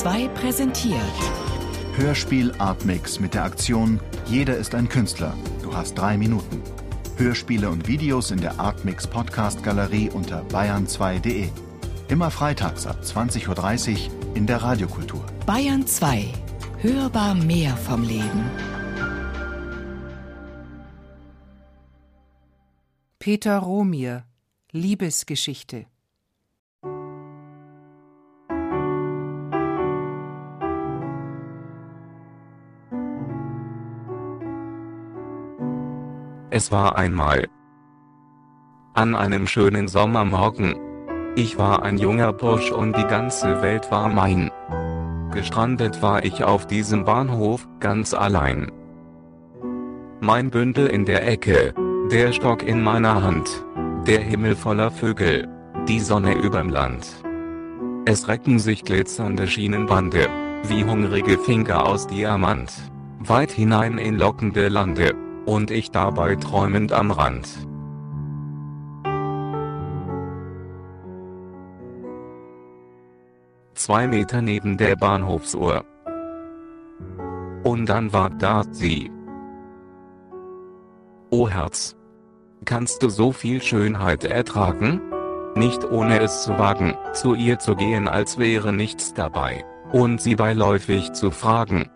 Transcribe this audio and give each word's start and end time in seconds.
2 0.00 0.28
präsentiert. 0.28 1.00
Hörspiel 1.96 2.52
Artmix 2.58 3.18
mit 3.18 3.32
der 3.32 3.44
Aktion 3.44 3.98
Jeder 4.26 4.58
ist 4.58 4.74
ein 4.74 4.90
Künstler. 4.90 5.32
Du 5.62 5.74
hast 5.74 5.94
drei 5.94 6.18
Minuten. 6.18 6.60
Hörspiele 7.16 7.70
und 7.70 7.88
Videos 7.88 8.30
in 8.30 8.42
der 8.42 8.60
Artmix 8.60 9.06
Podcast 9.06 9.62
Galerie 9.62 10.10
unter 10.10 10.42
bayern2.de. 10.48 11.48
Immer 12.08 12.30
freitags 12.30 12.86
ab 12.86 12.98
20.30 13.02 13.92
Uhr 14.10 14.36
in 14.36 14.46
der 14.46 14.58
Radiokultur. 14.58 15.24
Bayern 15.46 15.86
2. 15.86 16.26
Hörbar 16.80 17.34
mehr 17.34 17.74
vom 17.78 18.02
Leben. 18.02 18.50
Peter 23.18 23.60
Romier 23.60 24.24
Liebesgeschichte 24.72 25.86
Es 36.50 36.70
war 36.70 36.96
einmal 36.96 37.48
an 38.94 39.14
einem 39.14 39.46
schönen 39.46 39.88
Sommermorgen. 39.88 40.76
Ich 41.34 41.58
war 41.58 41.82
ein 41.82 41.98
junger 41.98 42.32
Bursch 42.32 42.72
und 42.72 42.96
die 42.96 43.04
ganze 43.04 43.60
Welt 43.60 43.90
war 43.90 44.08
mein. 44.08 44.50
Gestrandet 45.32 46.00
war 46.00 46.24
ich 46.24 46.44
auf 46.44 46.66
diesem 46.66 47.04
Bahnhof, 47.04 47.68
ganz 47.78 48.14
allein. 48.14 48.72
Mein 50.20 50.50
Bündel 50.50 50.86
in 50.86 51.04
der 51.04 51.28
Ecke, 51.28 51.74
der 52.10 52.32
Stock 52.32 52.62
in 52.62 52.82
meiner 52.82 53.22
Hand, 53.22 53.64
der 54.06 54.20
Himmel 54.20 54.56
voller 54.56 54.90
Vögel, 54.90 55.46
die 55.88 56.00
Sonne 56.00 56.34
überm 56.34 56.70
Land. 56.70 57.06
Es 58.06 58.28
recken 58.28 58.58
sich 58.58 58.84
glitzernde 58.84 59.46
Schienenbande, 59.46 60.28
wie 60.68 60.84
hungrige 60.84 61.36
Finger 61.38 61.86
aus 61.86 62.06
Diamant, 62.06 62.72
weit 63.18 63.50
hinein 63.50 63.98
in 63.98 64.16
lockende 64.16 64.68
Lande 64.68 65.25
und 65.46 65.70
ich 65.70 65.90
dabei 65.90 66.36
träumend 66.36 66.92
am 66.92 67.10
Rand. 67.10 67.48
Zwei 73.74 74.08
Meter 74.08 74.42
neben 74.42 74.76
der 74.76 74.96
Bahnhofsuhr. 74.96 75.84
Und 77.62 77.88
dann 77.88 78.12
war 78.12 78.30
da 78.30 78.62
sie. 78.70 79.10
O 81.30 81.48
Herz. 81.48 81.96
Kannst 82.64 83.02
du 83.02 83.10
so 83.10 83.32
viel 83.32 83.62
Schönheit 83.62 84.24
ertragen? 84.24 85.00
Nicht 85.54 85.84
ohne 85.84 86.20
es 86.20 86.42
zu 86.42 86.58
wagen, 86.58 86.94
zu 87.12 87.34
ihr 87.34 87.58
zu 87.58 87.76
gehen 87.76 88.08
als 88.08 88.38
wäre 88.38 88.72
nichts 88.72 89.14
dabei, 89.14 89.64
und 89.92 90.20
sie 90.20 90.36
beiläufig 90.36 91.12
zu 91.12 91.30
fragen, 91.30 91.90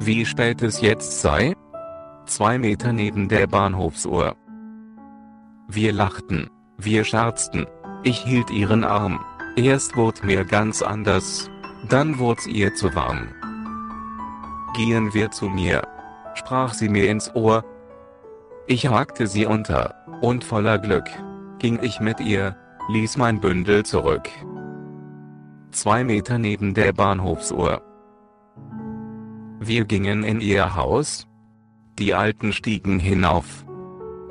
wie 0.00 0.24
spät 0.24 0.62
es 0.62 0.80
jetzt 0.80 1.20
sei? 1.20 1.54
Zwei 2.26 2.58
Meter 2.58 2.92
neben 2.92 3.28
der 3.28 3.46
Bahnhofsuhr. 3.46 4.36
Wir 5.68 5.92
lachten, 5.92 6.50
wir 6.76 7.04
scherzten, 7.04 7.66
ich 8.02 8.18
hielt 8.18 8.50
ihren 8.50 8.84
Arm, 8.84 9.24
erst 9.56 9.96
wurde 9.96 10.26
mir 10.26 10.44
ganz 10.44 10.82
anders, 10.82 11.50
dann 11.88 12.18
wurd's 12.18 12.46
ihr 12.46 12.74
zu 12.74 12.94
warm. 12.94 13.28
Gehen 14.76 15.14
wir 15.14 15.30
zu 15.30 15.46
mir, 15.48 15.82
sprach 16.34 16.74
sie 16.74 16.88
mir 16.88 17.10
ins 17.10 17.34
Ohr. 17.34 17.64
Ich 18.66 18.88
hakte 18.88 19.26
sie 19.26 19.46
unter, 19.46 19.94
und 20.20 20.44
voller 20.44 20.78
Glück, 20.78 21.08
ging 21.58 21.78
ich 21.82 22.00
mit 22.00 22.20
ihr, 22.20 22.56
ließ 22.88 23.16
mein 23.16 23.40
Bündel 23.40 23.84
zurück. 23.84 24.28
Zwei 25.70 26.04
Meter 26.04 26.38
neben 26.38 26.74
der 26.74 26.92
Bahnhofsuhr. 26.92 27.82
Wir 29.60 29.84
gingen 29.84 30.22
in 30.22 30.40
ihr 30.40 30.76
Haus, 30.76 31.26
die 31.98 32.14
Alten 32.14 32.52
stiegen 32.52 32.98
hinauf. 32.98 33.64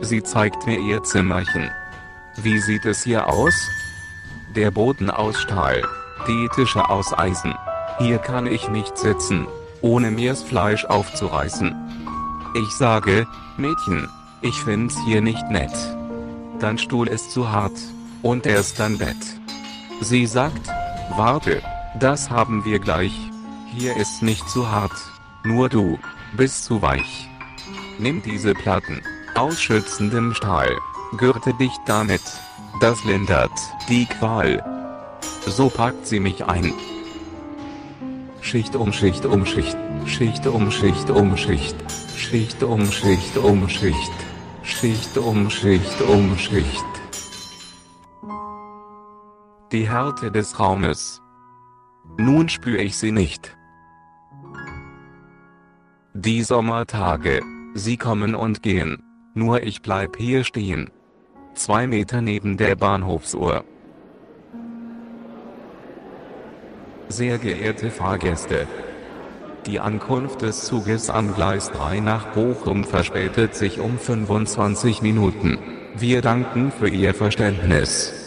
Sie 0.00 0.22
zeigt 0.22 0.66
mir 0.66 0.78
ihr 0.78 1.02
Zimmerchen. 1.02 1.70
Wie 2.36 2.58
sieht 2.58 2.84
es 2.84 3.04
hier 3.04 3.28
aus? 3.28 3.54
Der 4.54 4.70
Boden 4.70 5.10
aus 5.10 5.40
Stahl, 5.40 5.82
die 6.28 6.48
Tische 6.54 6.88
aus 6.88 7.16
Eisen. 7.16 7.54
Hier 7.98 8.18
kann 8.18 8.46
ich 8.46 8.68
nicht 8.68 8.98
sitzen, 8.98 9.46
ohne 9.80 10.10
mir's 10.10 10.42
Fleisch 10.42 10.84
aufzureißen. 10.84 11.74
Ich 12.54 12.70
sage, 12.74 13.26
Mädchen, 13.56 14.08
ich 14.42 14.54
find's 14.60 14.96
hier 15.06 15.20
nicht 15.20 15.48
nett. 15.50 15.72
Dein 16.60 16.78
Stuhl 16.78 17.08
ist 17.08 17.32
zu 17.32 17.50
hart, 17.50 17.72
und 18.22 18.46
erst 18.46 18.80
dein 18.80 18.98
Bett. 18.98 19.16
Sie 20.00 20.26
sagt, 20.26 20.68
warte, 21.16 21.62
das 21.98 22.30
haben 22.30 22.64
wir 22.64 22.78
gleich. 22.78 23.12
Hier 23.76 23.96
ist 23.96 24.22
nicht 24.22 24.48
zu 24.48 24.70
hart, 24.70 24.92
nur 25.44 25.68
du, 25.68 25.98
bist 26.36 26.64
zu 26.64 26.80
weich. 26.80 27.28
Nimm 27.98 28.22
diese 28.22 28.54
Platten 28.54 29.00
aus 29.36 29.60
schützendem 29.60 30.34
Stahl, 30.34 30.76
gürte 31.16 31.54
dich 31.54 31.72
damit. 31.86 32.22
Das 32.80 33.04
lindert 33.04 33.52
die 33.88 34.06
Qual. 34.06 34.62
So 35.46 35.68
packt 35.68 36.06
sie 36.06 36.18
mich 36.18 36.44
ein. 36.44 36.72
Schicht 38.40 38.74
um 38.74 38.92
Schicht 38.92 39.24
um 39.26 39.46
Schicht, 39.46 39.76
Schicht 40.06 40.46
um 40.46 40.70
Schicht 40.70 41.08
um 41.10 41.36
Schicht, 41.36 41.76
Schicht 42.16 42.62
um 42.62 42.90
Schicht 42.90 43.36
um 43.36 43.68
Schicht, 43.68 44.12
Schicht 44.62 45.16
um 45.16 45.48
Schicht 45.48 46.00
um 46.02 46.36
Schicht. 46.36 46.84
Die 49.70 49.88
Härte 49.88 50.30
des 50.32 50.58
Raumes. 50.58 51.22
Nun 52.18 52.48
spüre 52.48 52.82
ich 52.82 52.96
sie 52.96 53.12
nicht. 53.12 53.56
Die 56.12 56.42
Sommertage, 56.42 57.40
Sie 57.76 57.96
kommen 57.96 58.36
und 58.36 58.62
gehen. 58.62 59.02
Nur 59.34 59.64
ich 59.64 59.82
bleib 59.82 60.16
hier 60.16 60.44
stehen. 60.44 60.90
Zwei 61.54 61.88
Meter 61.88 62.20
neben 62.20 62.56
der 62.56 62.76
Bahnhofsuhr. 62.76 63.64
Sehr 67.08 67.38
geehrte 67.38 67.90
Fahrgäste. 67.90 68.68
Die 69.66 69.80
Ankunft 69.80 70.42
des 70.42 70.64
Zuges 70.66 71.10
am 71.10 71.34
Gleis 71.34 71.72
3 71.72 71.98
nach 71.98 72.26
Bochum 72.28 72.84
verspätet 72.84 73.56
sich 73.56 73.80
um 73.80 73.98
25 73.98 75.02
Minuten. 75.02 75.58
Wir 75.96 76.22
danken 76.22 76.70
für 76.70 76.88
Ihr 76.88 77.12
Verständnis. 77.12 78.23